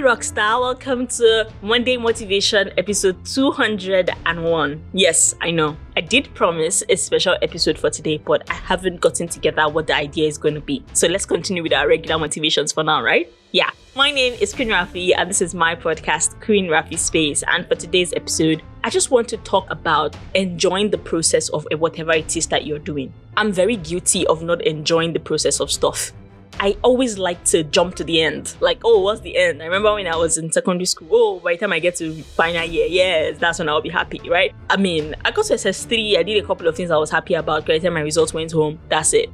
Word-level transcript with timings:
Rockstar. 0.00 0.60
Welcome 0.60 1.06
to 1.08 1.50
Monday 1.60 1.96
Motivation 1.98 2.70
episode 2.78 3.22
201. 3.26 4.82
Yes, 4.94 5.34
I 5.40 5.50
know. 5.50 5.76
I 5.96 6.00
did 6.00 6.34
promise 6.34 6.82
a 6.88 6.96
special 6.96 7.36
episode 7.42 7.78
for 7.78 7.90
today, 7.90 8.16
but 8.18 8.48
I 8.50 8.54
haven't 8.54 9.00
gotten 9.00 9.28
together 9.28 9.68
what 9.68 9.86
the 9.88 9.94
idea 9.94 10.26
is 10.26 10.38
going 10.38 10.54
to 10.54 10.60
be. 10.60 10.82
So 10.94 11.06
let's 11.06 11.26
continue 11.26 11.62
with 11.62 11.74
our 11.74 11.86
regular 11.86 12.18
motivations 12.18 12.72
for 12.72 12.82
now, 12.82 13.02
right? 13.02 13.30
Yeah. 13.52 13.70
My 13.94 14.10
name 14.10 14.34
is 14.40 14.54
Queen 14.54 14.68
Rafi, 14.68 15.12
and 15.16 15.28
this 15.28 15.42
is 15.42 15.54
my 15.54 15.74
podcast, 15.74 16.40
Queen 16.40 16.66
Rafi 16.66 16.96
Space. 16.96 17.42
And 17.48 17.66
for 17.66 17.74
today's 17.74 18.14
episode, 18.14 18.62
I 18.84 18.90
just 18.90 19.10
want 19.10 19.28
to 19.28 19.36
talk 19.38 19.66
about 19.68 20.16
enjoying 20.34 20.90
the 20.90 20.98
process 20.98 21.48
of 21.50 21.66
whatever 21.76 22.12
it 22.12 22.36
is 22.36 22.46
that 22.46 22.64
you're 22.64 22.78
doing. 22.78 23.12
I'm 23.36 23.52
very 23.52 23.76
guilty 23.76 24.26
of 24.28 24.42
not 24.42 24.64
enjoying 24.66 25.12
the 25.12 25.20
process 25.20 25.60
of 25.60 25.70
stuff. 25.70 26.12
I 26.58 26.76
always 26.82 27.16
like 27.16 27.42
to 27.46 27.62
jump 27.62 27.94
to 27.96 28.04
the 28.04 28.20
end. 28.20 28.54
Like, 28.60 28.80
oh, 28.84 29.00
what's 29.00 29.20
the 29.22 29.36
end? 29.36 29.62
I 29.62 29.66
remember 29.66 29.94
when 29.94 30.06
I 30.06 30.16
was 30.16 30.36
in 30.36 30.52
secondary 30.52 30.84
school, 30.84 31.08
oh, 31.10 31.40
by 31.40 31.54
the 31.54 31.58
time 31.58 31.72
I 31.72 31.78
get 31.78 31.96
to 31.96 32.22
final 32.22 32.64
year, 32.64 32.86
yes, 32.86 33.38
that's 33.38 33.58
when 33.58 33.68
I'll 33.68 33.80
be 33.80 33.88
happy, 33.88 34.20
right? 34.28 34.54
I 34.68 34.76
mean, 34.76 35.14
I 35.24 35.30
got 35.30 35.46
to 35.46 35.54
SS3, 35.54 36.18
I 36.18 36.22
did 36.22 36.42
a 36.42 36.46
couple 36.46 36.68
of 36.68 36.76
things 36.76 36.90
I 36.90 36.96
was 36.96 37.10
happy 37.10 37.34
about. 37.34 37.66
By 37.66 37.78
the 37.78 37.84
time 37.84 37.94
my 37.94 38.00
results 38.00 38.34
went 38.34 38.52
home, 38.52 38.78
that's 38.88 39.14
it. 39.14 39.30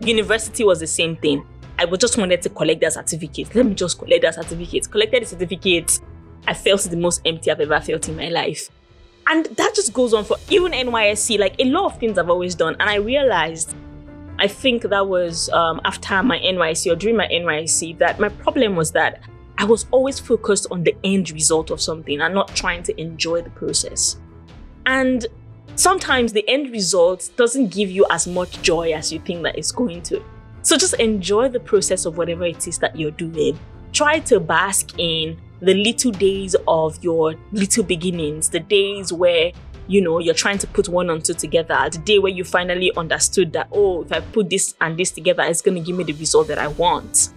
University 0.00 0.64
was 0.64 0.80
the 0.80 0.86
same 0.86 1.16
thing. 1.16 1.46
I 1.78 1.86
just 1.86 2.18
wanted 2.18 2.42
to 2.42 2.50
collect 2.50 2.80
that 2.82 2.92
certificate. 2.92 3.54
Let 3.54 3.66
me 3.66 3.74
just 3.74 3.98
collect 3.98 4.22
that 4.22 4.34
certificate. 4.34 4.90
Collected 4.90 5.22
the 5.22 5.26
certificate. 5.26 5.98
I 6.46 6.54
felt 6.54 6.82
the 6.82 6.96
most 6.96 7.22
empty 7.24 7.50
I've 7.50 7.60
ever 7.60 7.80
felt 7.80 8.08
in 8.08 8.16
my 8.16 8.28
life. 8.28 8.68
And 9.26 9.46
that 9.46 9.74
just 9.74 9.92
goes 9.92 10.12
on 10.12 10.24
for 10.24 10.36
even 10.50 10.72
NYSC. 10.72 11.38
Like 11.38 11.56
a 11.58 11.64
lot 11.64 11.86
of 11.86 11.98
things 11.98 12.18
I've 12.18 12.30
always 12.30 12.54
done. 12.54 12.76
And 12.78 12.88
I 12.88 12.96
realized 12.96 13.74
I 14.38 14.48
think 14.48 14.82
that 14.82 15.06
was 15.06 15.48
um, 15.50 15.80
after 15.84 16.22
my 16.22 16.38
NYSC 16.38 16.90
or 16.90 16.96
during 16.96 17.16
my 17.16 17.28
NYSC 17.28 17.98
that 17.98 18.18
my 18.18 18.28
problem 18.28 18.74
was 18.74 18.90
that 18.92 19.20
I 19.58 19.64
was 19.64 19.86
always 19.92 20.18
focused 20.18 20.66
on 20.70 20.82
the 20.82 20.96
end 21.04 21.30
result 21.30 21.70
of 21.70 21.80
something 21.80 22.20
and 22.20 22.34
not 22.34 22.48
trying 22.56 22.82
to 22.84 23.00
enjoy 23.00 23.42
the 23.42 23.50
process. 23.50 24.16
And 24.86 25.26
sometimes 25.76 26.32
the 26.32 26.46
end 26.48 26.70
result 26.70 27.30
doesn't 27.36 27.72
give 27.72 27.90
you 27.90 28.06
as 28.10 28.26
much 28.26 28.60
joy 28.62 28.92
as 28.92 29.12
you 29.12 29.20
think 29.20 29.42
that 29.44 29.56
it's 29.56 29.70
going 29.70 30.02
to. 30.02 30.22
So 30.62 30.76
just 30.76 30.94
enjoy 30.94 31.50
the 31.50 31.60
process 31.60 32.04
of 32.04 32.16
whatever 32.16 32.44
it 32.44 32.66
is 32.66 32.78
that 32.78 32.98
you're 32.98 33.12
doing. 33.12 33.58
Try 33.92 34.18
to 34.20 34.40
bask 34.40 34.98
in 34.98 35.40
the 35.60 35.74
little 35.74 36.10
days 36.10 36.56
of 36.66 37.02
your 37.02 37.34
little 37.52 37.84
beginnings, 37.84 38.48
the 38.48 38.60
days 38.60 39.12
where 39.12 39.52
you 39.86 40.00
know, 40.00 40.18
you're 40.18 40.34
trying 40.34 40.58
to 40.58 40.66
put 40.66 40.88
one 40.88 41.10
and 41.10 41.24
two 41.24 41.34
together. 41.34 41.88
The 41.90 41.98
day 41.98 42.18
where 42.18 42.32
you 42.32 42.44
finally 42.44 42.90
understood 42.96 43.52
that, 43.52 43.68
oh, 43.72 44.02
if 44.02 44.12
I 44.12 44.20
put 44.20 44.50
this 44.50 44.74
and 44.80 44.98
this 44.98 45.10
together, 45.10 45.42
it's 45.42 45.62
going 45.62 45.76
to 45.76 45.80
give 45.80 45.96
me 45.96 46.04
the 46.04 46.14
result 46.14 46.48
that 46.48 46.58
I 46.58 46.68
want. 46.68 47.30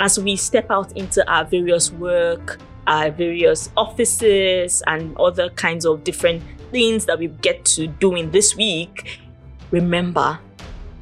As 0.00 0.18
we 0.18 0.36
step 0.36 0.70
out 0.70 0.96
into 0.96 1.28
our 1.30 1.44
various 1.44 1.92
work, 1.92 2.58
our 2.86 3.10
various 3.10 3.70
offices, 3.76 4.82
and 4.86 5.16
other 5.18 5.50
kinds 5.50 5.86
of 5.86 6.04
different 6.04 6.42
things 6.70 7.06
that 7.06 7.18
we 7.18 7.28
get 7.28 7.64
to 7.64 7.86
doing 7.86 8.30
this 8.30 8.56
week, 8.56 9.20
remember 9.70 10.38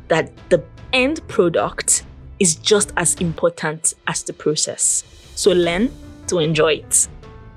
that 0.09 0.31
the 0.51 0.63
end 0.93 1.27
product 1.29 2.05
is 2.39 2.57
just 2.57 2.93
as 2.97 3.15
important 3.17 3.95
as 4.07 4.23
the 4.25 4.33
process. 4.33 5.05
So 5.35 5.53
learn 5.53 5.91
to 6.27 6.39
enjoy 6.39 6.75
it. 6.75 7.09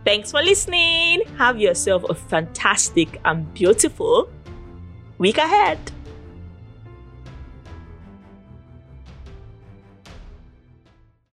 Thanks 0.06 0.30
for 0.30 0.42
listening. 0.44 1.24
Have 1.38 1.60
yourself 1.60 2.04
a 2.08 2.14
fantastic 2.14 3.20
and 3.26 3.52
beautiful 3.56 4.30
week 5.18 5.40
ahead. 5.40 5.80